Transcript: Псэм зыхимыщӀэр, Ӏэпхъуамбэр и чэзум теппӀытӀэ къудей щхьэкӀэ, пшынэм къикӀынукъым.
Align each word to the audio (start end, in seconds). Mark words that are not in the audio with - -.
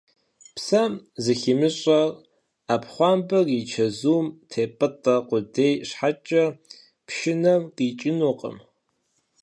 Псэм 0.55 0.93
зыхимыщӀэр, 1.23 2.09
Ӏэпхъуамбэр 2.65 3.45
и 3.57 3.59
чэзум 3.69 4.25
теппӀытӀэ 4.49 5.15
къудей 5.27 5.75
щхьэкӀэ, 5.87 6.43
пшынэм 7.07 7.63
къикӀынукъым. 7.75 8.57